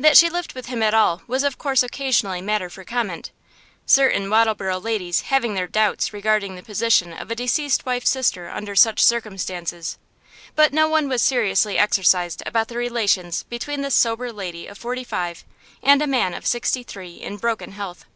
That 0.00 0.16
she 0.16 0.30
lived 0.30 0.54
with 0.54 0.68
him 0.68 0.82
at 0.82 0.94
all 0.94 1.20
was 1.26 1.42
of 1.44 1.58
course 1.58 1.82
occasionally 1.82 2.40
matter 2.40 2.70
for 2.70 2.82
comment, 2.82 3.30
certain 3.84 4.30
Wattleborough 4.30 4.82
ladies 4.82 5.20
having 5.28 5.52
their 5.52 5.66
doubts 5.66 6.14
regarding 6.14 6.54
the 6.54 6.62
position 6.62 7.12
of 7.12 7.30
a 7.30 7.34
deceased 7.34 7.84
wife's 7.84 8.08
sister 8.08 8.48
under 8.48 8.74
such 8.74 9.04
circumstances; 9.04 9.98
but 10.54 10.72
no 10.72 10.88
one 10.88 11.10
was 11.10 11.20
seriously 11.20 11.76
exercised 11.76 12.42
about 12.46 12.68
the 12.68 12.78
relations 12.78 13.42
between 13.42 13.82
this 13.82 13.94
sober 13.94 14.32
lady 14.32 14.66
of 14.66 14.78
forty 14.78 15.04
five 15.04 15.44
and 15.82 16.00
a 16.00 16.06
man 16.06 16.32
of 16.32 16.46
sixty 16.46 16.82
three 16.82 17.16
in 17.16 17.36
broken 17.36 17.72
health. 17.72 18.06